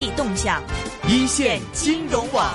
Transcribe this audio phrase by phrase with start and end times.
[0.00, 0.62] 动向，
[1.08, 2.54] 一线金融网。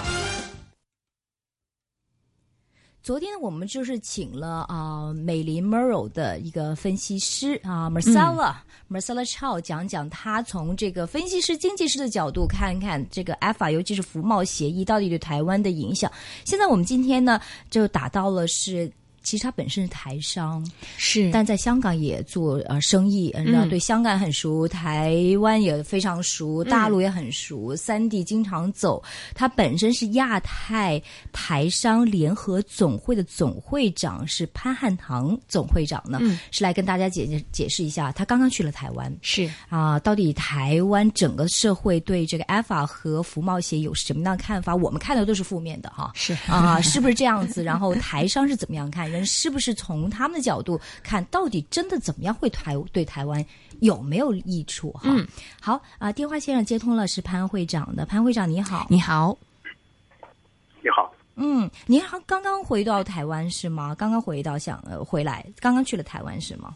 [3.02, 8.54] 昨天我们就是请了啊、呃美林 Merrill 的一个分析师啊、Marcella、
[8.88, 16.12] Marcella Chow 讲讲他从这个分析师、经济师的角度看看这个 EFA，尤其是服贸协议到底对台湾的影响。
[16.46, 18.92] 现在我们今天呢就打到了是。
[19.24, 20.66] 其实他本身是台商，
[20.98, 29.02] 是但在香港也做呃生意，嗯，然后对香港很熟，台湾也非常熟，大陆也很熟，三地经常走。
[29.36, 39.16] 他本身是亚太台商联合总会的总会长，是潘汉堂总会长呢，嗯是来跟大家解解释一下，他刚刚去了台湾。
[39.22, 44.76] 是啊，到底台湾整个社会对这个 EFA 和服贸协有什么样的看法？
[44.76, 47.64] 我们看的都是负面的哈，是啊，是不是这样子？
[47.64, 49.11] 然后台商是怎么样看？
[49.12, 53.46] 人是不是从他们的角度看，到底真的怎么样会台对台湾
[53.82, 54.92] 有没有益处？
[54.94, 55.28] 哈，嗯
[55.60, 59.38] 好啊，电话线上接通了，是潘会长的，潘会长你好，你好，
[60.82, 63.94] 你好，嗯，您好，刚刚回到台湾是吗？
[63.94, 66.73] 刚刚回到想呃回来，刚刚去了台湾是吗？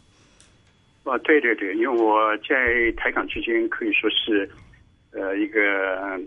[1.04, 4.50] 啊，对对对，因为我在台港期间可以说是
[5.12, 6.20] 呃一个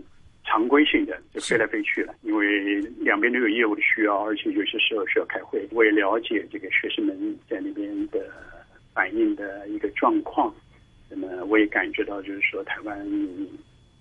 [0.50, 8.18] 常规性的，就飞来飞去了，因为两边都有业务的需要，而且有些时候需要开会，我也了解这个学生们在那边的
[8.92, 10.52] 反映的一个状况。
[11.08, 13.08] 那么我也感觉到，就是说台湾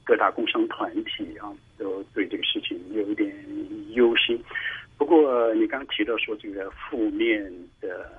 [0.04, 3.32] 各大工商团体啊，都对这个事情有一点
[3.94, 4.42] 忧心。
[4.98, 7.44] 不过你刚刚提到说这个负面
[7.80, 8.12] 的，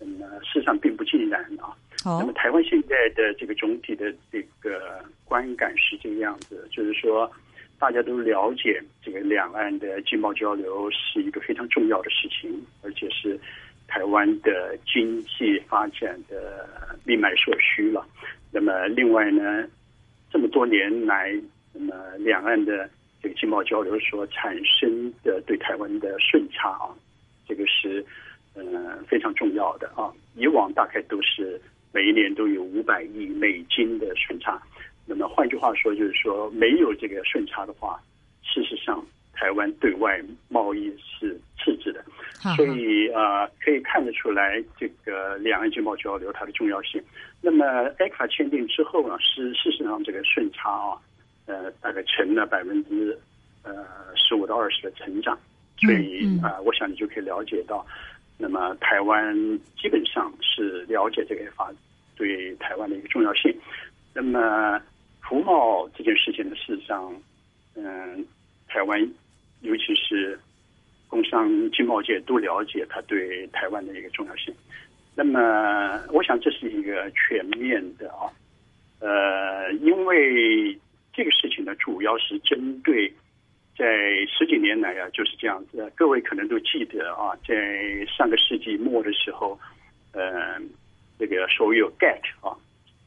[0.00, 1.70] 那么事实上并不尽然啊。
[2.04, 7.30] 那么哦，台湾现在的这个总体的这个观感是这个样子，就是说
[7.78, 13.38] 大家都了解这个两岸的经贸交流是一个非常重要的事情，而且是
[13.86, 16.68] 台湾的经济发展的
[17.04, 18.04] 命脉所需了。
[18.50, 19.64] 那么另外呢，
[20.30, 21.32] 这么多年来，
[21.72, 22.88] 那么两岸的
[23.22, 26.90] 这个经贸交流所产生的对台湾的顺差啊，
[27.46, 28.04] 这个是
[28.54, 30.12] 呃非常重要的啊。
[30.34, 31.60] 以往大概都是
[31.92, 34.60] 每一年都有五百亿美金的顺差，
[35.08, 37.98] 那么换句话说，就是说没有这个顺差的话，
[38.42, 39.02] 事实上
[39.32, 42.04] 台湾对外贸易是赤字的。
[42.54, 47.02] 所以呃，可以看得出来这个两岸经贸交流它的重要性。
[47.40, 47.64] 那么
[47.98, 50.94] ECFA 签订之后呢，是事实上这个顺差啊，
[51.46, 53.18] 呃，大概成了百分之
[53.64, 55.36] 呃十五到二十的成长。
[55.80, 57.84] 所以啊、呃我想你就可以了解到，
[58.36, 59.34] 那么台湾
[59.80, 61.74] 基本上是了解这个 ECFA
[62.16, 63.52] 对台湾的一个重要性。
[64.14, 64.80] 那么
[65.28, 67.14] 服贸这件事情呢，事实上，
[67.74, 68.24] 嗯、
[68.66, 68.98] 台湾
[69.60, 70.38] 尤其是
[71.06, 74.54] 工商经贸界都了解它对台湾的一个重要性。
[75.14, 78.30] 那么，我想这是一个全面的啊，
[79.00, 80.78] 呃，因为
[81.12, 83.12] 这个事情呢，主要是针对
[83.76, 83.84] 在
[84.26, 85.92] 十几年来啊，就是这样子。
[85.96, 89.58] 各位可能都记得啊，在上个世纪末的时候，
[90.12, 90.60] 呃，
[91.18, 92.56] 这个所有 GATT 啊，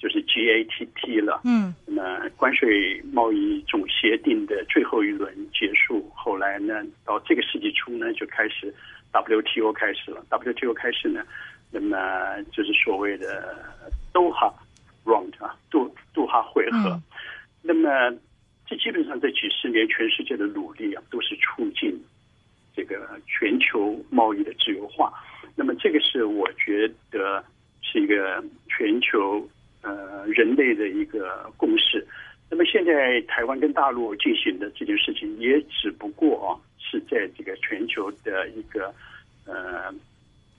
[0.01, 8.73] 就是 GATT 了，嗯那么关税贸易总协定的最后一轮结束，后来呢，到这个世纪初呢，就开始
[9.13, 10.25] WTO 开始了。
[10.31, 11.23] WTO 开始呢，
[11.69, 13.56] 那么就是所谓的
[14.11, 14.51] 多哈
[15.06, 16.90] round 啊，杜杜哈回合。
[16.90, 17.03] 嗯
[17.63, 17.88] 那么
[18.66, 21.95] 这基本上这几十年全世界的努力啊，都是促进
[22.75, 25.13] 这个全球贸易的自由化。
[25.56, 27.45] 那么这个是我觉得
[27.84, 29.50] 是一个全球呃
[30.41, 32.06] 人类的一个共识。
[32.50, 38.94] 那么现在台湾跟大陆进行的这件事情，也只不过啊是在这个全球的一个
[39.46, 39.94] 呃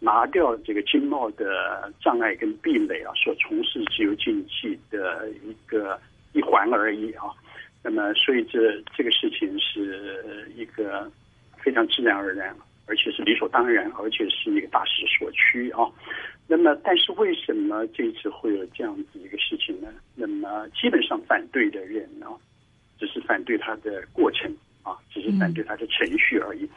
[0.01, 6.01] 拿掉这个经贸的障碍跟壁垒啊，所从事自由经济的一个
[6.33, 7.25] 一环而已啊。
[7.85, 11.11] 那么，所以这这个事情是一个
[11.59, 12.57] 非常自然而然，
[12.87, 15.91] 而且是理所当然，而且是一个大势所趋啊。
[16.47, 19.19] 那么，但是为什么这次会有这样子？
[20.25, 22.29] 那么，基本上反对的人呢、
[22.97, 24.49] 只是反对他的过程
[24.85, 26.69] 啊，只是反对他的程序而已。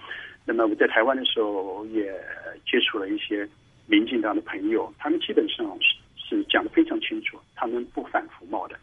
[0.46, 2.12] 那么我在台湾的时候也
[2.66, 3.48] 接触了一些
[3.86, 8.76] 民进党的朋友，他们基本上是是讲的非常清楚，他们不反服贸的，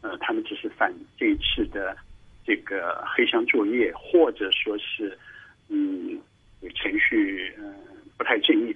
[0.00, 1.96] 呃，他们只是反这一次的
[2.44, 5.16] 这个黑箱作业，或者说是
[5.68, 6.18] 嗯
[6.74, 7.74] 程序嗯、呃、
[8.18, 8.74] 不太正义。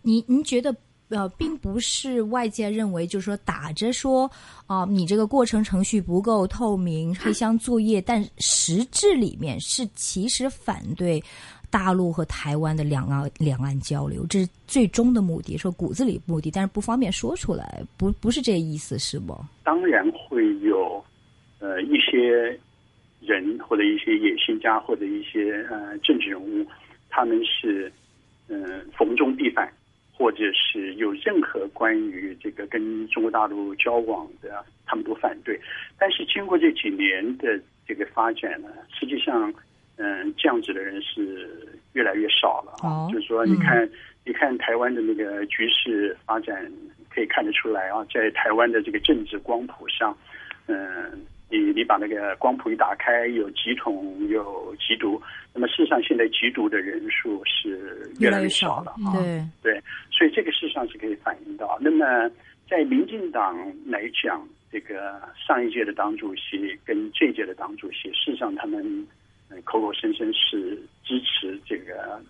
[0.00, 0.74] 您您觉得
[1.10, 4.30] 呃，并不是外界认为，就是说打着说
[4.66, 11.22] 啊、你这个过程程序不够透明，黑箱作业，但实质里面是其实反对
[11.70, 19.34] 大陆和台湾的两岸两岸交流，这是最终的目的，说骨子里目的，但是不方便说出来，不不是这意思，是不？
[19.64, 21.02] 当然会有
[21.58, 22.58] 呃一些
[23.20, 26.66] 人或者一些野心家或者一些呃政治人物，
[27.08, 27.90] 他们是
[28.48, 29.70] 嗯逢中必反，
[30.18, 35.60] 或者是有任何关于这个跟中国大陆交往的，他们都反对。
[35.96, 37.56] 但是经过这几年的
[37.86, 38.68] 这个发展呢，
[38.98, 39.54] 实际上
[39.96, 41.48] 嗯这样子的人是
[41.92, 43.06] 越来越少了啊。
[43.12, 43.88] 就是说，你看
[44.24, 46.68] 你看台湾的那个局势发展，
[47.08, 50.18] 可以看得出来啊，在台湾的这个政治光谱上，
[50.66, 51.24] 嗯。
[51.50, 55.20] 你你把那个光谱一打开，有几统，有缉毒。
[55.54, 59.12] 那么事实上，现在缉毒的人数是越来越少了啊。
[59.14, 61.78] 对对，所以这个事实上是可以反映到。
[61.80, 62.30] 那么
[62.68, 63.56] 在民进党
[63.86, 69.06] 来讲，这个上一届的党主席跟这届的党主席，事实上他们
[69.64, 72.22] 口口声声是支持这个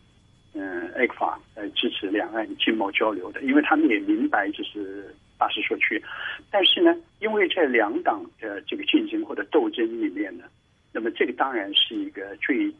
[0.54, 5.12] 嗯 A 法，呃支持两岸经贸交流的，因为他们也明白就是。
[5.38, 6.02] 大势所趋，
[6.50, 10.44] 但是呢，因为在两党的这个竞争或者斗争里面呢，
[10.92, 12.74] 那么这个当然是一个最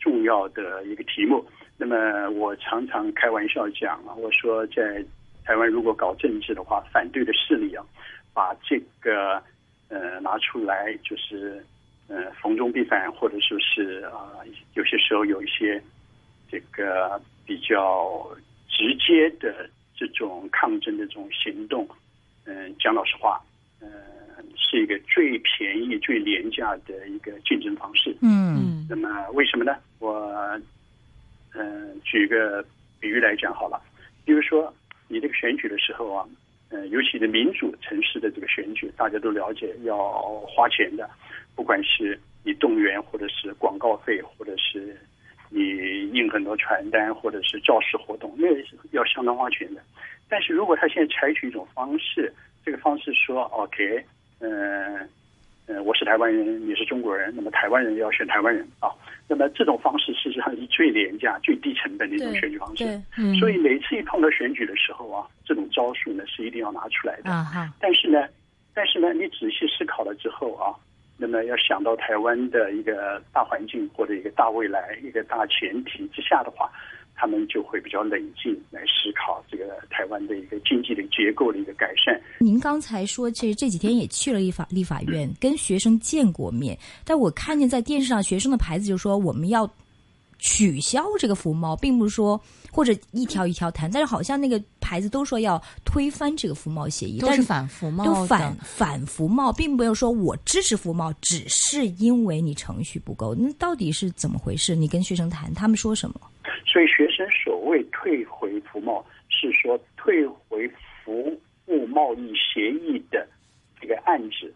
[0.00, 1.44] 重要的一个题目。
[1.76, 5.04] 那么我常常开玩笑讲啊，我说在
[5.44, 7.84] 台湾如果搞政治的话，反对的势力啊，
[8.32, 9.42] 把这个
[9.88, 11.62] 呃拿出来，就是
[12.08, 14.40] 呃逢中必反，或者说是啊
[14.74, 15.80] 有些时候有一些
[16.50, 18.26] 这个比较
[18.68, 19.68] 直接的。
[19.98, 21.88] 这种抗争的这种行动，
[22.44, 23.42] 嗯，讲老实话，
[23.80, 23.90] 嗯，
[24.56, 28.16] 是一个最便宜、最廉价的一个竞争方式。
[28.22, 29.76] 嗯，那么为什么呢？
[29.98, 30.60] 我，
[31.52, 32.64] 嗯，举一个
[33.00, 33.82] 比喻来讲好了。
[34.24, 34.72] 比如说，
[35.08, 36.24] 你这个选举的时候啊，
[36.68, 39.96] 嗯，尤其是民主城市的这个选举，大家都了解要
[40.46, 41.10] 花钱的，
[41.56, 44.96] 不管是你动员，或者是广告费，或者是。
[45.50, 49.80] 你印很多传单或者是造势活动，那是要相当花钱的。
[50.28, 52.32] 但是如果他现在采取一种方式，
[52.64, 54.04] 这个方式说 OK，
[54.40, 55.08] 嗯
[55.66, 58.90] 嗯，我是台湾人，你是中国人，那么台湾人要选台湾人啊。
[59.26, 62.84] 那么这种方式事实上是最廉价、最低成本的一种选举方式。
[63.38, 67.30] 所以每次一碰到选举的时候啊，这种招数呢是一定要拿出来的。
[67.30, 68.26] 啊但是呢，
[68.74, 70.76] 但是呢，你仔细思考了之后啊。
[71.20, 76.70] 那么要想到台湾的一个大环境或者一个大未来、一个大前提之下的话，
[77.16, 82.18] 他们就会比较冷静来思考这个台湾的一个经济的结构的一个改善。
[82.38, 89.68] 您刚才说，这这几天也去了立法立法院，跟学生见过面，但我看见在电视上学生的牌子就说我们要。
[90.38, 92.40] 取消这个服贸，并不是说
[92.70, 103.34] 或者一条一条谈，但是好像那个牌子都说要推翻这个服贸协议，都是反服贸，都反反服贸，并没有说我支持服贸，只是因为你程序不够。
[103.34, 104.74] 那到底是怎么回事？
[104.76, 106.20] 你跟学生谈，他们说什么？
[106.66, 110.70] 所以学生所谓退回服贸，是说退回
[111.04, 111.36] 服
[111.66, 113.26] 务贸易协议的
[113.80, 114.52] 这个案子。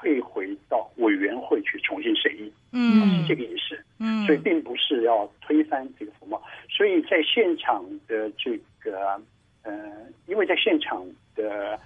[0.00, 9.20] 退回到委员会去重新审议，嗯，是这个意思，嗯，所以并不是要推翻这个服贸，所以在现场的这个
[9.62, 9.92] 呃，
[10.26, 11.78] 因为在现场的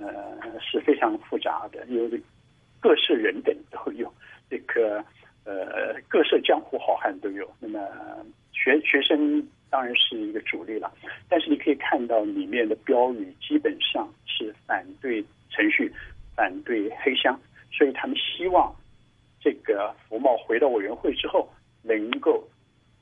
[0.00, 0.08] 呃
[0.62, 2.20] 是非常复杂的，因为
[2.80, 4.10] 各色人等都有，
[4.48, 5.04] 这个
[5.44, 7.78] 呃各色江湖好汉都有，那么
[8.52, 10.90] 学学生当然是一个主力了，
[11.28, 15.92] 但是你可以看到里面的标语基本上是反对程序，
[16.34, 17.38] 反对黑箱。
[17.70, 18.74] 所以他们希望
[19.40, 21.48] 这个服贸回到委员会之后，
[21.82, 22.42] 能够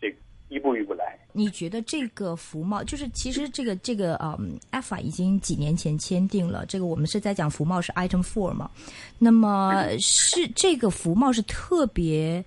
[0.01, 0.15] 这
[0.49, 1.19] 一步一步来。
[1.33, 8.71] 你觉得这个服贸就是其实这个这个嗯 f a 已经几年前签订了，这个我们是在讲服贸是 Item Four 嘛？
[9.19, 12.43] 那么是这个服贸是特别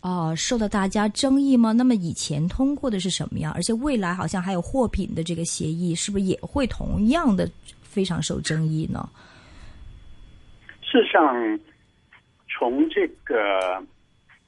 [0.00, 1.72] 啊受到大家争议吗？
[1.72, 3.52] 那么以前通过的是什么样？
[3.54, 7.50] 而且未来好像还有货品的这个协议，是不是也会同样的
[7.82, 9.08] 非常受争议呢？
[10.96, 11.60] 事实上，
[12.48, 13.84] 从这个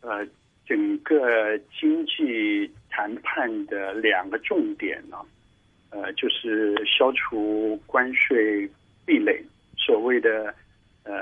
[0.00, 0.26] 呃
[0.64, 5.18] 整个经济谈判的两个重点呢，
[5.90, 8.66] 呃，就是消除关税
[9.04, 9.44] 壁垒，
[9.76, 10.54] 所谓的
[11.04, 11.12] 呃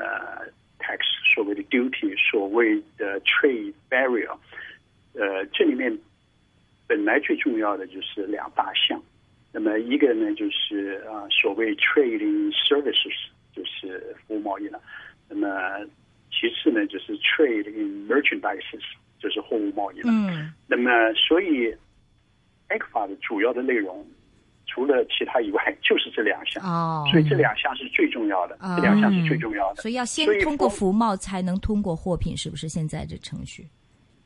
[0.78, 1.00] tax，
[1.34, 4.30] 所谓的 duty，所谓的 trade barrier，
[5.14, 5.92] 呃，这里面
[6.86, 9.02] 本来最重要的就是两大项，
[9.52, 14.80] 那么一个呢就是啊所谓 trading services，就是服务贸易了。
[15.28, 15.48] 那么，
[16.30, 18.62] 其次呢，就是 trade in merchandise，
[19.18, 20.10] 就是货物贸易了。
[20.12, 20.52] 嗯。
[20.66, 21.74] 那么，所以
[22.68, 24.06] a 克法的主要的内容，
[24.66, 26.62] 除了其他以外， 就是这两项。
[26.64, 27.04] 哦。
[27.10, 29.82] 所以这两项是最重要的，这两项是最重要的。
[29.82, 32.68] 所以要先通过服贸，才能通过货品，是不是？
[32.68, 33.66] 现在这程序？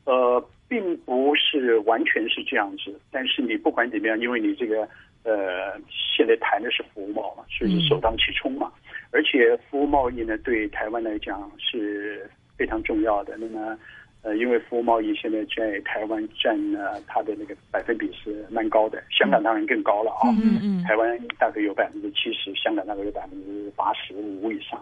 [0.05, 1.21] 呃，并不。
[1.53, 4.87] 是完全是这样子，但是你不管怎么样，因为你这个
[5.23, 8.71] 呃，现在谈的是服务贸嘛，所以是首当其冲嘛。
[9.11, 13.35] 而且服务贸易呢，对台湾来讲是非常重要的。
[13.37, 13.77] 那么，
[14.21, 20.29] 呃，因为服务贸易现在在台湾占呢它的那个百分比是蛮高的，香港当然更高了啊。
[20.41, 20.83] 嗯嗯。
[20.83, 24.81] 台湾大概有百分之七十，香港大概有百分之八十五以上。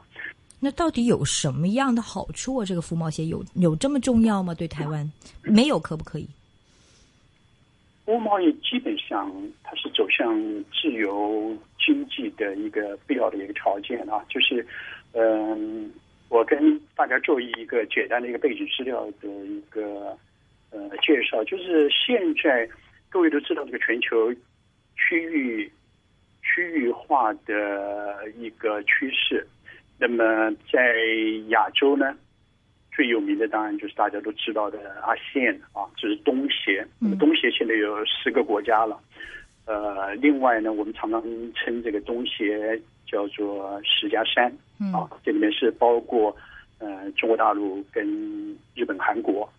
[0.60, 2.65] 那到底有什么样的好处啊？
[2.65, 4.53] 这个服贸协有有这么重要吗？
[4.53, 5.10] 对台湾
[5.41, 6.27] 没有可不可以？
[8.09, 9.31] 服务贸易基本上
[9.63, 10.35] 它是走向
[10.73, 14.65] 自由经济的一个必要的一个条件啊，就是
[15.13, 15.93] 嗯，
[16.27, 20.17] 我跟大家做一个简单的一个背景资料的一个
[20.71, 22.67] 呃介绍，就是现在
[23.09, 24.33] 各位都知道这个全球
[24.95, 25.71] 区域
[26.41, 29.45] 区域化的一个趋势。
[29.99, 30.95] 那么在
[31.49, 32.17] 亚洲呢，
[32.99, 36.85] 最有名的当然就是大家都知道的阿线啊，就是东协。
[36.99, 38.99] 那么东协现在有十个国家了。
[39.65, 42.77] 呃，另外呢，我们常常称这个东协
[43.07, 44.51] 叫做十加三
[44.93, 46.35] 啊，这里面是包括
[46.79, 48.05] 呃中国大陆跟
[48.75, 49.49] 日本、韩国。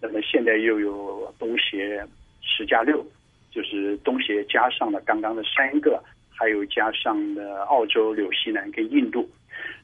[0.00, 2.00] 那么现在又有东协
[2.42, 3.04] 十加六，
[3.50, 9.28] 就是东协加上了刚刚的三个，还有加上了澳洲、纽西兰跟印度。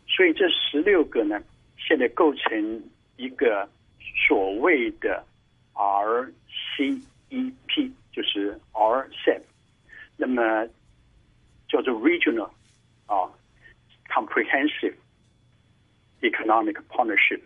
[0.06, 1.42] 所以这十六个呢，
[1.76, 2.80] 现在构成
[3.20, 3.68] 一个
[4.26, 5.22] 所谓的
[5.74, 6.32] RCEP，
[8.10, 9.42] 就是 RCEP，
[10.16, 10.66] 那么
[11.68, 12.50] 叫做 Regional
[13.04, 13.30] 啊
[14.08, 14.94] Comprehensive
[16.22, 17.42] Economic Partnership。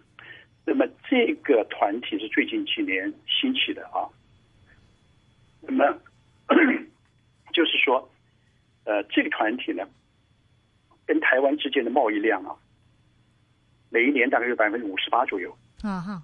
[0.64, 4.09] 那么这个团体是最近几年兴起的啊。
[5.61, 5.99] 那么
[7.52, 8.09] 就是说，
[8.85, 9.85] 呃，这个团体呢。
[11.07, 12.57] 跟台湾之间的贸易量啊，
[13.90, 15.54] 每一年大概有百分之五十八左右。
[15.85, 16.23] 啊哈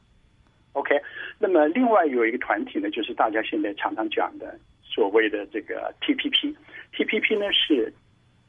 [0.72, 0.98] ，OK。
[1.38, 6.56] 那么另外有一个团体呢，就是大家现在常常讲的所谓的这个 TPP。
[6.94, 7.92] TPP 呢是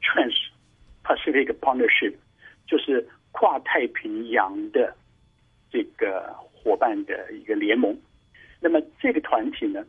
[0.00, 0.34] Trans
[1.04, 2.14] Pacific Partnership，
[2.66, 4.96] 就是跨太平洋的
[5.70, 7.94] 这个伙伴的一个联盟。
[8.60, 9.84] 那么这个团体呢，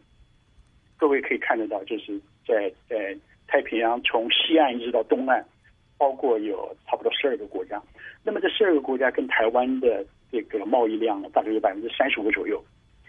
[0.97, 5.43] 各位可以看得到，就是在在太平洋从西岸一直到东岸。
[5.95, 7.81] 包括有差不多十二个国家，
[8.23, 12.59] 那么这十二个国家跟台湾的这个贸易量呢，大概有百分之三十五左右。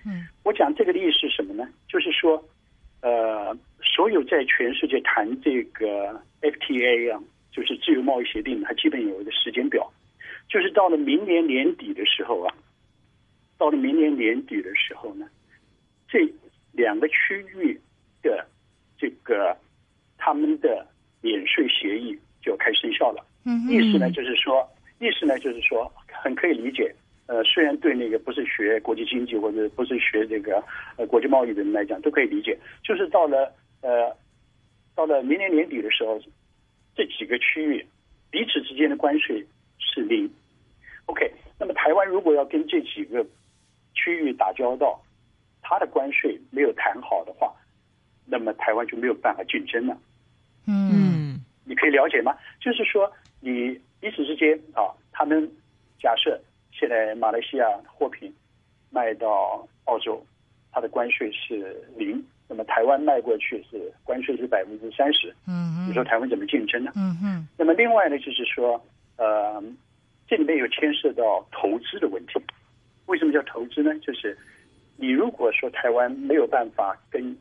[0.05, 1.67] 嗯，我讲这个的意思是什么呢？
[1.89, 2.37] 就是说，
[3.01, 9.91] 呃，所有在全世界谈这个 FTA 啊，就是自由贸易协定，它基本有一个时间表，
[10.47, 12.55] 就是到了明年年底的时候啊，
[13.57, 15.27] 到了明年年底的时候呢，
[16.07, 16.31] 这
[16.73, 17.81] 两个区域
[18.23, 18.47] 的
[18.99, 19.57] 这个
[20.19, 20.87] 他们的
[21.23, 22.17] 免税协议。
[22.45, 23.25] 就开始生效了。
[23.47, 25.91] 嗯，意思呢就是说，意思呢就是说，
[26.23, 26.95] 很可以理解。
[27.27, 30.63] 呃，虽然对那个不是学国际经济或者不是学这个
[30.97, 32.59] 呃国际贸易的人来讲，都可以理解。
[32.83, 34.15] 就是到了呃，
[34.95, 36.21] 到了明年年底的时候，
[36.95, 37.87] 这几个区域
[38.31, 39.47] 彼此之间的关税
[39.79, 40.31] 是零。
[41.07, 43.25] OK，那么台湾如果要跟这几个
[43.95, 45.03] 区域打交道，
[45.63, 47.55] 它的关税没有谈好的话，
[48.27, 49.97] 那么台湾就没有办法竞争了。
[50.67, 51.41] 嗯。
[51.67, 52.37] 你可以了解吗？
[52.61, 55.51] 就是说，你彼此之间啊，他们
[55.99, 56.39] 假设
[56.77, 58.35] 现在马来西亚货品
[58.91, 60.21] 卖到澳洲，
[60.73, 65.33] 它的关税是零，那么台湾卖过去是关税是百分之三十。
[65.47, 65.89] 嗯嗯。
[65.89, 66.93] 你说台湾怎么竞争呢？
[66.97, 67.49] 嗯嗯。
[67.57, 68.85] 那么另外呢，就是说，
[69.17, 69.63] 呃，
[70.27, 72.33] 这里面有牵涉到投资的问题。
[73.07, 73.97] 为什么叫投资呢？
[74.01, 74.37] 就是
[74.97, 77.37] 你如果说台湾没有办法跟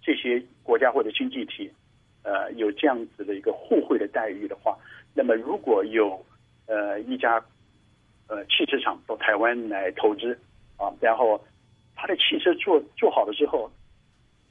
[0.00, 1.70] 这些国家或者经济体。
[2.22, 4.76] 呃，有这样子的一个互惠的待遇的话，
[5.14, 6.20] 那么如果有
[6.66, 7.40] 呃一家
[8.28, 10.38] 呃汽车厂到台湾来投资
[10.76, 11.42] 啊，然后
[11.94, 13.70] 他的汽车做做好了之后，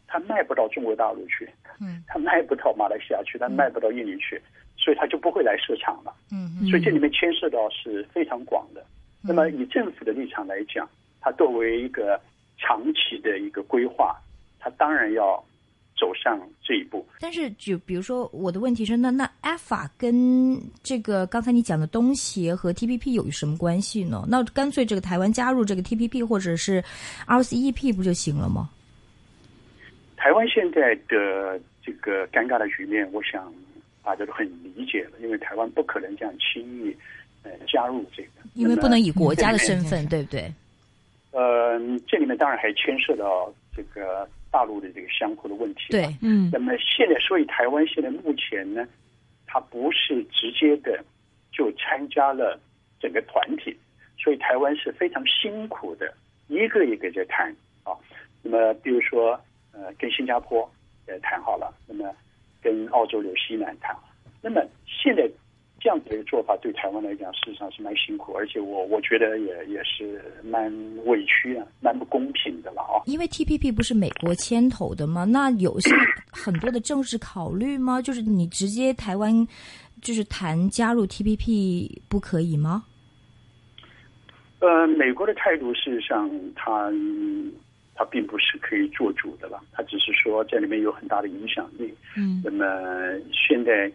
[0.08, 4.42] 他卖不到中国大陆去，嗯，他卖不到马来西亚去，他卖不到印尼去，
[4.78, 8.86] 所以他就不会来市场了，嗯嗯，所以这里面牵涉到是非常广的。
[9.22, 10.88] 那么以政府的立场来讲，
[11.22, 12.20] 它作为一个
[12.58, 14.16] 长期的一个规划，
[14.60, 15.44] 它当然要。
[15.98, 24.26] 走上这一步，但是就比如说我的问题是，那那 EFA 跟这个刚才你讲的东协和 TPP 有什么关系呢？
[24.28, 26.84] 那干脆这个台湾加入这个 TPP 或者是
[27.28, 28.70] RCEP 不就行了吗？
[30.18, 33.54] 台湾现在的这个尴尬的局面，我想
[34.04, 36.94] 大家都很理解了，因为台湾不可能这样轻易
[37.44, 40.52] 呃加入这个，因为不能以国家的身份，对不对？
[41.32, 44.28] 呃，这里面当然还牵涉到这个。
[44.56, 48.88] 大陆的这个相互的问题，对，嗯，那么现在，所以台湾现在目前呢，
[49.46, 51.04] 它不是直接的
[51.52, 52.58] 就参加了
[53.02, 53.78] 整个团体，
[54.18, 56.14] 所以台湾是非常辛苦的，
[56.48, 57.92] 一个一个在谈啊。
[58.42, 59.38] 那么比如说
[59.74, 60.64] 呃跟新加坡
[61.06, 62.10] 呃谈好了，那么
[62.62, 63.94] 跟澳洲、纽西兰谈，
[64.42, 65.30] 那么现在。
[65.86, 70.74] 这样子的一个做法对台湾来讲，事实上是蛮辛苦，而且我我觉得也也是蛮
[71.06, 73.06] 委屈啊，蛮不公平的了啊。
[73.06, 75.26] 因为 T P P 不是美国牵头的吗？
[75.26, 75.92] 那有些
[76.32, 78.02] 很多的政治考虑吗？
[78.02, 79.48] 就是你直接台湾
[80.02, 82.84] 就是谈加入 T P P 不可以吗？
[84.62, 86.92] 呃，美国的态度事实上，它
[87.94, 91.94] 它并不是可以做主的了，它只是说在里面有很大的影响力。
[92.18, 92.66] 嗯，那么
[93.32, 93.92] 现在。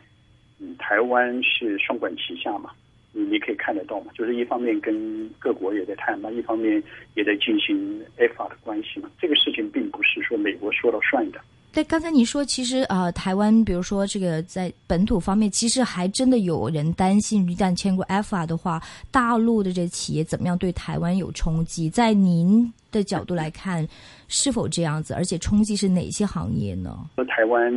[0.78, 2.70] 台湾是双管齐下嘛，
[3.12, 6.82] 你你可以看得到嘛，就是一方面跟各国也在谈嘛，一方面
[7.14, 9.10] 也在进行 f 法的关系嘛。
[9.20, 11.40] 这个事情并不是说美国说了算的。
[11.72, 21.88] 对，刚才你说，其实啊，台湾比如说这个在本土方面，其实还真的有人担心，一旦签过法的话，大陆的这企业怎么样对台湾有冲击？
[21.88, 23.86] 在您的角度来看，
[24.26, 25.14] 是否这样子？
[25.14, 27.08] 而且冲击是哪些行业呢？
[27.16, 27.72] 和台湾，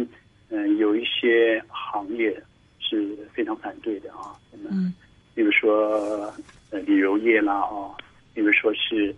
[0.50, 2.36] 嗯，有一些行业。
[2.94, 4.94] 是非常反对的啊，那么，
[5.34, 6.32] 比如说
[6.70, 7.90] 呃旅游业啦啊，
[8.34, 9.16] 比如说是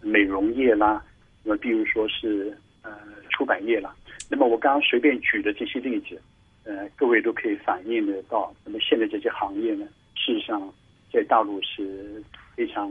[0.00, 1.02] 美容业啦，
[1.44, 2.90] 那么比如说是呃
[3.30, 3.94] 出版业啦，
[4.30, 6.20] 那么我刚刚随便举的这些例子，
[6.64, 8.54] 呃，各位都可以反映得到。
[8.64, 10.72] 那么现在这些行业呢，事实上
[11.12, 12.22] 在大陆是
[12.56, 12.90] 非常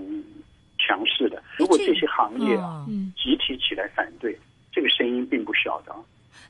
[0.78, 1.42] 强势的。
[1.58, 4.38] 如果这些行业啊集体起来反对，
[4.72, 5.96] 这个声音并不小的。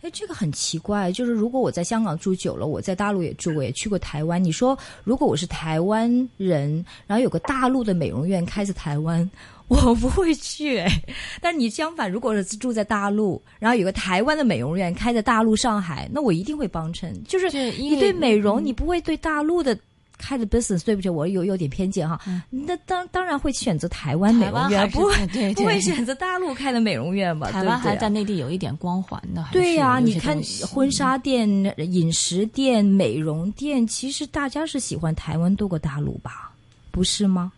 [0.02, 4.44] 哎，这个很奇怪，就是如果我在香港住久了，我在大陆也住，过也去过台湾。
[4.44, 9.30] 你说，如果我是台湾人，然后有个大陆的美容院开在台湾，
[9.68, 10.78] 我不会去。
[10.78, 11.02] 哎，
[11.42, 17.14] 但你相反，如果是住在大陆，然后有个台湾的美容院开在大陆上海，那我一定会帮衬。
[17.26, 19.78] 就是你对美容，你不会对大陆的。
[20.18, 22.20] 开的 business 对不起，我有有点偏见哈。
[22.50, 27.52] 那当当然会选择台湾美容院，不会不会选择大陆开的美容院吧？
[27.52, 29.46] 台湾还在内地有一点光环的。
[29.52, 31.48] 对呀，你看婚纱店、
[31.78, 36.52] 饮食店、美容店，其实大家是喜欢台湾多过大陆吧？
[36.92, 37.52] 不是吗？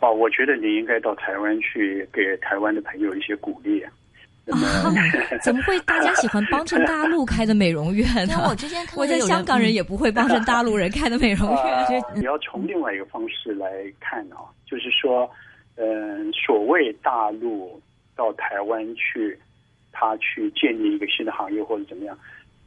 [0.00, 3.82] 哦，我觉得你应该到台湾去，给台湾的朋友一些鼓励。
[4.52, 4.92] 啊！
[5.42, 8.34] 怎么会大家喜欢帮衬大陆开的美容院呢？
[8.48, 12.02] 我之前看我在香港人也不会帮衬大陆人开的美容院。
[12.14, 15.28] 你要从另外一个方式来看啊，就是说，
[15.76, 17.80] 嗯，所谓大陆
[18.14, 19.38] 到台湾去，
[19.92, 22.18] 他去建立一个新的行业或者怎么样，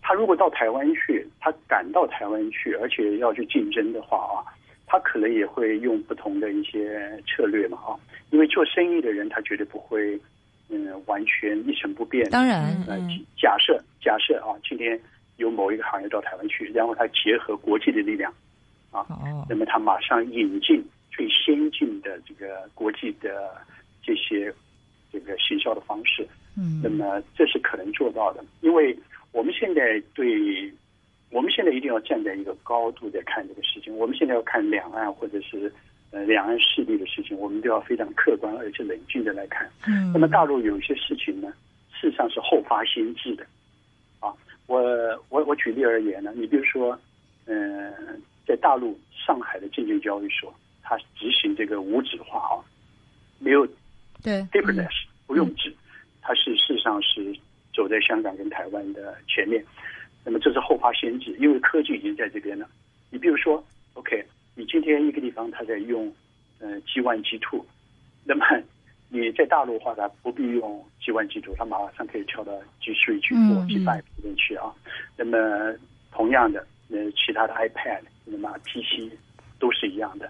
[0.02, 4.42] 他如果到台湾去，他赶到台湾去，而且要去竞争的话啊，
[4.88, 7.94] 他可能也会用不同的一些策略嘛啊，
[8.32, 10.20] 因为做生意的人他绝对不会。
[10.70, 12.30] 嗯，完全一成不变。
[12.30, 12.98] 当然，呃，
[13.38, 15.00] 假设假设啊，今天
[15.38, 18.34] 有某一个行业到台湾去，然后它结合国际的力量，
[18.92, 19.06] 啊，
[19.48, 23.56] 那么它马上引进最先进的这个国际的
[24.04, 24.54] 这些
[25.12, 26.28] 这个行销的方式，
[26.58, 28.98] 嗯，那么这是可能做到的，因为
[29.32, 30.72] 我们现在对，
[31.32, 35.72] 我们现在一定要站在一个高度在看这个事情，我们现在要看两岸或者是。
[36.12, 39.70] 呃，两岸势力的事情，我们都要非常客观而且冷静的来看。
[39.86, 41.54] 嗯，那么大陆有一些事情呢，
[41.94, 43.46] 事实上是后发先至的。
[44.22, 44.34] 啊，
[44.68, 44.80] 我
[45.30, 46.98] 我我举例而言呢，你比如说，
[47.46, 47.94] 嗯，
[48.46, 52.64] 在大陆上海的证券交易所，它执行这个无纸化啊，
[53.40, 53.68] 没有
[54.24, 54.88] 对 paperless
[55.26, 55.76] 不用纸，
[56.22, 57.36] 它是事实上是
[57.76, 59.62] 走在香港跟台湾的前面。
[60.24, 62.66] 那么这是后发先至，因为科技已经在这边了。
[63.10, 63.62] 你比如说
[63.94, 64.26] ，OK。
[64.58, 66.12] 你今天一个地方他在用，
[66.60, 67.64] 呃，G one G two，
[68.26, 68.44] 那么
[69.10, 74.74] 你在大陆的话，他不必用 G one G two，他马上可以跳到 G three G four G five 里面去啊。
[75.16, 75.38] 那么
[76.12, 79.14] 同样的，呃，其他的 iPad，那么 PC
[79.60, 80.28] 都是一样的。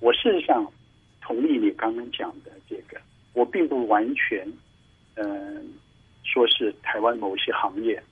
[0.00, 0.70] 我事实上
[1.22, 3.00] 同意你刚刚讲的这个，
[3.32, 4.46] 我并不完全，
[5.14, 5.72] 嗯，
[6.24, 8.02] 说是台湾某些行业，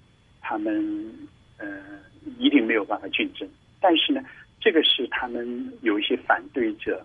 [0.40, 1.68] 他们呃
[2.38, 3.46] 一定没有办法竞争，
[3.78, 4.24] 但是呢。
[4.60, 7.04] 这个是他们有一些反对者，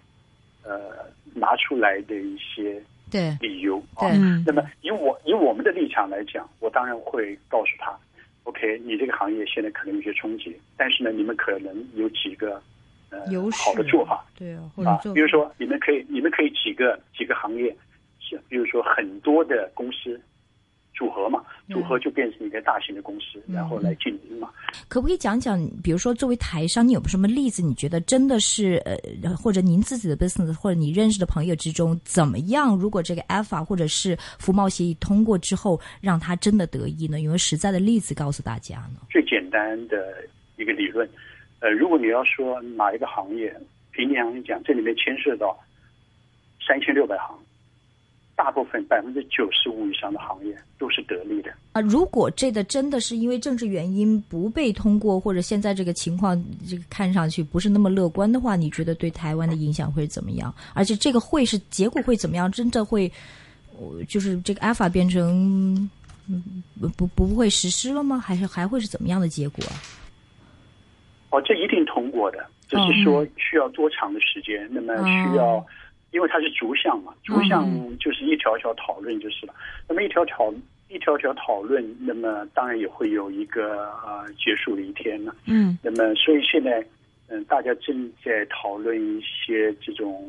[0.63, 3.35] 呃，拿出来的一些对。
[3.39, 3.77] 理由。
[3.95, 4.09] 啊。
[4.45, 7.97] 那么以我以我们的立场来讲，我当然会告诉他
[8.43, 12.61] ，OK，你这个行业现在可能有些冲击，但是呢，你们可能有几个
[13.09, 13.19] 呃
[13.51, 17.75] 好的做法，对啊，啊，比如说你们可以你们可以几个几个行业，
[18.19, 20.19] 像比如说很多的公司。
[20.95, 24.49] 组合嘛，组合就变成一个大型的公司，然后来竞争嘛。
[24.87, 27.61] 可不可以讲讲，比如说作为台商，你有什么例子？
[27.61, 32.77] 你觉得真的是呃，或者您自己的 business，或者你认识的朋友之中，怎么样？
[32.77, 37.19] 如果这个 Alpha 或者是服贸协议通过之后，让他真的得益呢？
[37.19, 39.01] 有没有实在的例子告诉大家呢？
[39.09, 40.23] 最简单的
[40.55, 41.09] 一个理论，
[41.59, 43.53] 呃，如果你要说哪一个行业，
[43.91, 45.57] 平常讲，这里面牵涉到
[46.65, 47.37] 三千六百行。
[48.35, 51.79] 大部分百分之九十五以上的行业都是得利的啊。
[51.79, 60.53] 如果这个真的是因为政治原因不被通过，或者现在这个情况这个看上去不是那么乐观的话，你觉得对台湾的影响会怎么样？
[60.73, 62.51] 而且这个会是结果会怎么样？
[62.51, 63.09] 真的会，
[64.07, 65.89] 就是这个 Alpha 变成
[66.81, 68.19] 不不不会实施了吗？
[68.19, 69.63] 还是还会是怎么样的结果？
[71.29, 74.67] 哦，这一定通过的，只是说需要多长的时间。
[74.69, 75.65] 那么需要。
[76.15, 79.53] 因为它是逐项嘛，逐项就是一条条讨论就是了。
[79.85, 80.53] 那么一条条
[80.87, 85.35] 一条条讨论，那么当然也会有一个呃结束的一天呢。
[85.45, 85.77] 嗯。
[85.83, 86.81] 那么所以现在
[87.27, 90.25] 嗯，大家正在讨论一些这种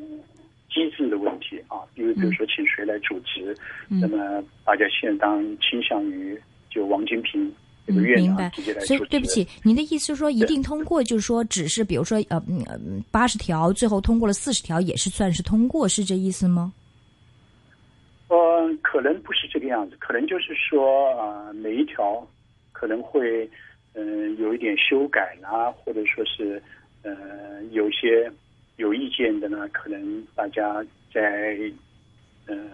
[0.68, 3.56] 机制的问题啊，因为比如说请谁来主持，
[3.88, 6.36] 那么大家现在当然倾向于
[6.68, 7.48] 就王金平。
[7.86, 12.42] 明白，所以对不起，您的意思是说一定通过，就是说只是比如说呃
[13.10, 16.72] 八十条，最后通过了四十条，也是算是通过，是这意思吗？
[18.28, 18.36] 呃，
[18.82, 22.26] 可能不是这个样子，可能就是说啊，每一条
[22.72, 23.48] 可能会
[23.94, 26.60] 嗯有一点修改啦，或者说是
[27.02, 28.28] 呃有些
[28.78, 31.56] 有意见的呢，可能大家在
[32.46, 32.70] 嗯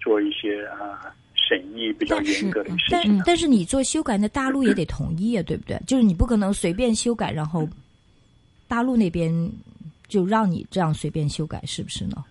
[0.00, 1.14] 做一些啊。
[1.46, 5.78] 审议比较严格的事情，但但是你做修改，那大陆也得同意啊，对不对？
[5.86, 7.68] 就是你不可能随便修改，然后
[8.66, 9.30] 大陆那边
[10.08, 12.24] 就让你这样随便修改，是不是呢？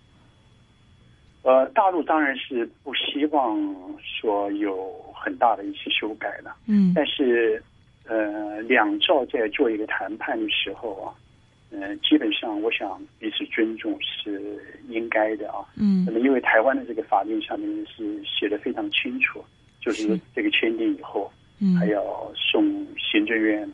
[1.43, 3.57] 呃，大陆当然是不希望
[4.01, 7.63] 说有很大的一些修改的，嗯，但是
[8.07, 11.13] 呃，两兆在做一个谈判的时候啊。
[11.77, 14.57] 嗯，基本上我想彼此尊重是
[14.87, 15.59] 应该的啊。
[15.75, 19.43] 嗯，那么因为台湾的这个法律上面是写的非常清楚，
[19.81, 22.63] 就是这个签订以后，嗯，还要送
[22.97, 23.69] 行政院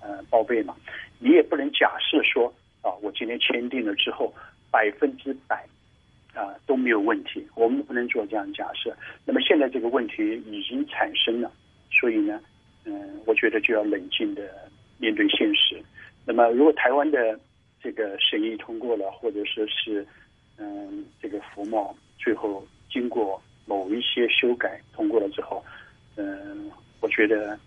[0.00, 0.74] 呃报备嘛。
[1.18, 2.46] 你也不能假设说
[2.80, 4.32] 啊，我今天签订了之后
[4.70, 5.62] 百分之百
[6.32, 8.96] 啊都没有问题，我们不能做这样假设。
[9.26, 11.52] 那么现在这个问题已经产生了，
[11.90, 12.40] 所以呢，
[12.86, 14.42] 嗯，我觉得就要冷静的
[14.98, 15.82] 面对现实。
[16.24, 17.38] 那么，如果台湾的
[17.82, 20.06] 这个审议通过了，或者说是
[20.56, 25.64] 嗯，这个服贸最后经过某一些修改通过了之后，
[26.16, 27.58] 嗯，我觉得。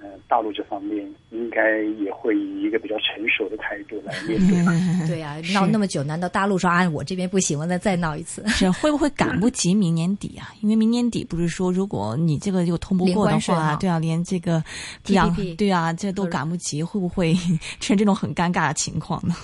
[0.00, 4.58] 嗯，大陆这方面应该也会以一个比较成熟的态度来面对。
[5.08, 8.46] 对呀，闹那么久，难道大陆说啊，我这边不行，我再再闹一次？
[8.46, 10.54] 是会不会 赶不及明年底啊？
[10.60, 14.62] 因为明年底不是说，如果你这个又通不过的话，对啊，连这个
[15.04, 17.34] TPP 对啊，这都赶不及，会不会
[17.80, 19.34] 出现这种很尴尬的情况呢？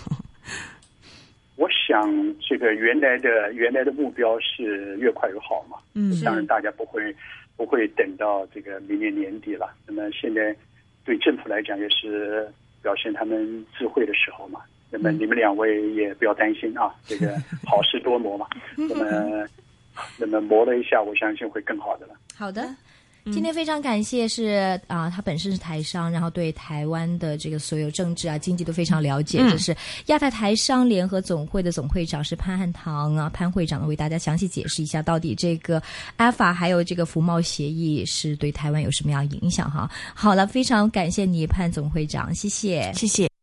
[1.57, 2.09] 我想，
[2.41, 5.79] 这个原来的原来的目标是越快越好嘛。
[5.95, 7.15] 嗯，当然大家不会。
[7.57, 9.75] 不会等到这个明年年底了。
[9.87, 10.55] 那么现在
[11.05, 12.49] 对政府来讲也是
[12.83, 14.61] 表现他们智慧的时候嘛。
[14.91, 17.35] 那么你们两位也不要担心啊， 这个
[17.67, 18.47] 好事多磨嘛。
[18.77, 19.49] 那么
[20.19, 22.15] 那么磨了一下，我相信会更好的了。
[22.37, 22.63] 好的。
[23.33, 29.39] 今天非常感谢是啊，他本身是台商，然后对台湾的这个所有政治啊、经济都非常了解。
[29.51, 29.75] 这是
[30.07, 35.83] 亚太台商联合总会的总会长是潘汉堂啊，潘会长呢为大家详细解释一下，到底这个
[36.19, 39.91] AFA 还有这个服贸协议是对台湾有什么样影响哈。
[40.15, 43.34] 好了，非常感谢你潘总会长，谢谢，谢谢。